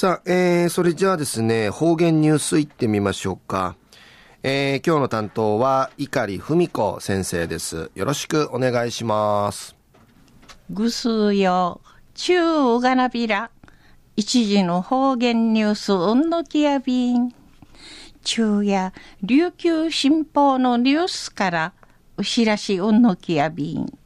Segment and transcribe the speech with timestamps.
[0.00, 3.74] さあ、えー、それじゃあですね、方言ニュースいってみましょうか。
[4.44, 7.90] えー、今日の担当は、碇文子先生です。
[7.96, 9.74] よろしくお願いします。
[10.70, 11.80] ぐすよ、
[12.14, 13.50] 中うがなびら。
[14.14, 17.34] 一時の方言ニュース、うんのきやびん。
[18.22, 18.92] 中や
[19.24, 21.72] 琉球新報のニュースから、
[22.16, 23.98] うしらしうんのきやびん。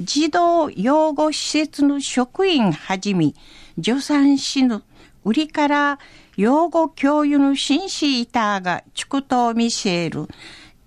[0.00, 3.32] 児童養護施設の職員はじめ、
[3.76, 4.82] 助産師の
[5.24, 5.98] 売りから
[6.36, 10.26] 養護教諭の紳士いたが畜と見せる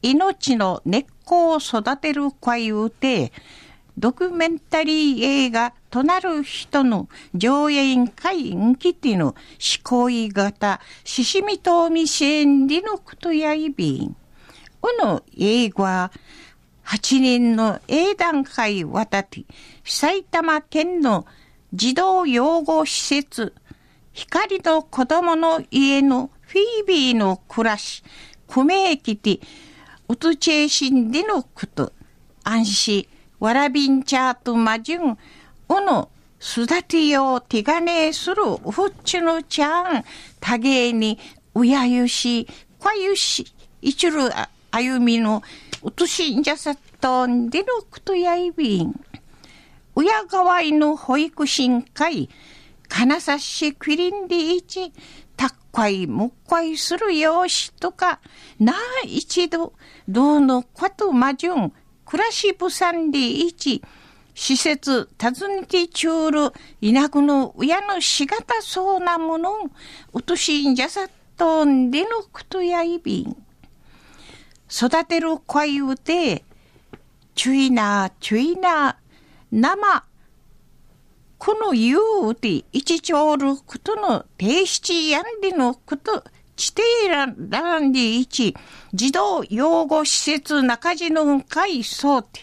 [0.01, 3.31] 命の根っこを育てる会うて
[3.97, 9.35] ドキュメンタリー映画となる人の上映会んきての思
[9.83, 14.15] 考型ししみとみせんりのことやいびん。
[14.83, 16.11] うの映画
[16.87, 19.43] 8人の英段階渡って
[19.83, 21.25] 埼玉県の
[21.73, 23.53] 児童養護施設、
[24.13, 28.03] 光の子供の家のフィービーの暮らし、
[28.47, 29.41] クメーキティ、
[30.07, 31.91] ウトチェーシンディのこと、
[32.45, 33.07] 安心、
[33.41, 35.17] わらびんちゃとまじゅん、う
[35.67, 40.05] の、育てよう手金するうふっちのちゃん、
[40.39, 41.19] たげに、
[41.53, 42.47] うやゆし、
[42.79, 43.45] こゆし、
[43.81, 45.43] いちるあ歩みの、
[45.83, 48.99] うとしんじゃさっとんでのことやいびん。
[49.95, 52.29] 親川の保育士会、
[52.87, 54.91] 金指しクリンでいち、
[55.35, 58.19] たっかいもっかいするよしとか、
[58.59, 59.73] なあ一度、
[60.07, 61.73] どうのことまじゅん、
[62.05, 63.83] 暮らしぶさんでいち、
[64.33, 69.51] 施設訪ねてちゅうる、田舎の親のしがたそうなもの、
[70.13, 73.46] うとしんじゃさっとんでのことやいびん。
[74.69, 76.43] 育てる声うて、
[77.35, 78.97] ちゅいな、ちゅいな、
[79.51, 80.03] 生、
[81.37, 86.23] この言うて一丁ることの提出やんでのこと、
[86.55, 88.55] 地底ららんで一、
[88.93, 92.41] 児童養護施設中地の会そうて、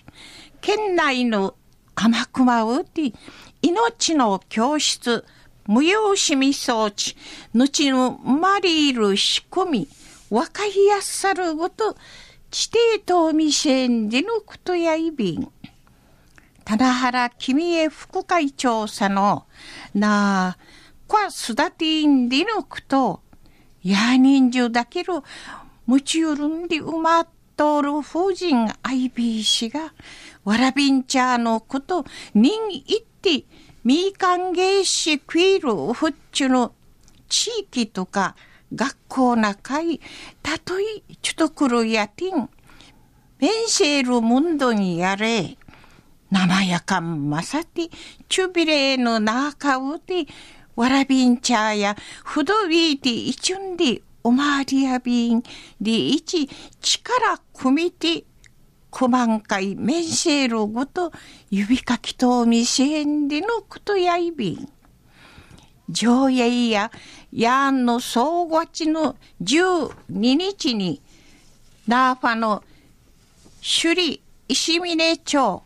[0.60, 1.56] 県内の
[1.94, 3.12] 甘くまうて、
[3.60, 5.24] 命の教室、
[5.66, 7.16] 無用しみ装置、
[7.52, 9.88] 後の生まれる仕組み、
[10.34, 11.96] わかりやすさるごと、
[12.50, 15.48] 地底と見せんでのことやいびん。
[16.64, 19.46] 棚原君へ副会長さの、
[19.94, 20.58] なあ、
[21.06, 23.22] こわすだてんでのくと、
[23.84, 25.22] や人数だける、
[25.86, 29.94] むちゅるんでうまっとる婦人アイビー氏が、
[30.42, 33.44] わらびんちゃのこと、人いって、
[33.84, 36.74] みかんげいしクイルふっちゅの
[37.28, 38.34] 地域とか
[38.72, 40.00] 学校なかい、
[40.42, 40.84] たとえ
[41.22, 42.48] ちょとくるやてん、
[43.38, 45.56] メンシェルムンドにやれ、
[46.30, 47.88] 生やかんまさて、
[48.28, 50.26] チュビレーの中うて、
[50.76, 55.42] わらびんちゃや、ふどびいていちゅんで、おまわりやびん、
[55.80, 56.48] でいち、
[56.80, 58.24] 力組みて、
[58.90, 61.12] くまんかいめんせるごと、
[61.50, 64.68] 指かきとみせんでのことやいびん。
[65.90, 66.90] 上映や、
[67.32, 71.02] やんの総合地の12日に、
[71.86, 72.62] ナーファの
[73.60, 75.62] 首里石峰町、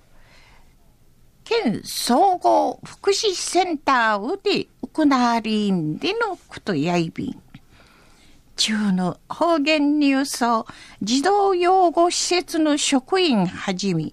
[1.44, 7.42] 県総合福祉センターで行われんでのことやいびん。
[8.56, 10.66] 中の方言ニュースを
[11.00, 14.12] 児童養護施設の職員はじめ、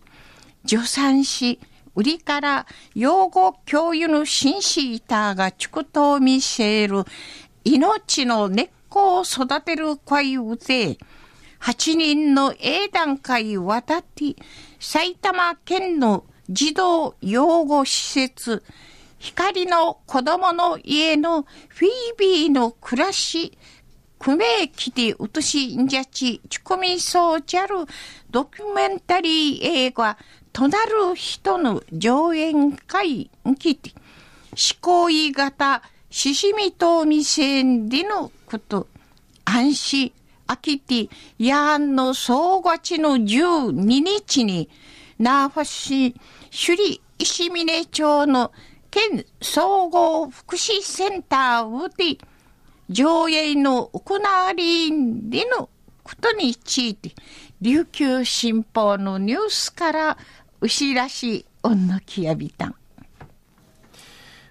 [0.66, 1.60] 助産師、
[1.96, 7.04] 売りから養護教諭の紳士いたが畜とを見せる
[7.64, 10.98] 命の根っこを育てる会うで、
[11.62, 14.36] 8人の英段階渡って
[14.80, 18.64] 埼玉県の児童養護施設、
[19.18, 23.58] 光の子供の家のフィービーの暮らし、
[24.20, 27.78] クメーキでうとしんじゃち、ちこみそうちゃる
[28.30, 30.18] ドキュメンタリー映画、
[30.56, 33.92] となる人の上演会んきて、
[34.52, 38.88] 思考い型、ししみとみせんでのこと、
[39.44, 40.14] 安心、
[40.48, 44.70] あきて、やんの総合地の12日に、
[45.20, 46.16] ナーファ市
[46.52, 48.54] 首里石峰町の
[48.90, 52.26] 県総合福祉センターで
[52.90, 55.70] 上映の行われんでの
[56.02, 57.12] ことについて、
[57.60, 60.18] 琉球新報のニュースから
[60.66, 62.76] 牛らしい恩のきやびたん。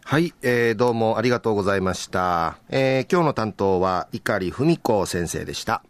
[0.04, 2.58] はい、えー、どうもありがとうございました。
[2.68, 5.82] えー、今日の担当は碇文子先生でした。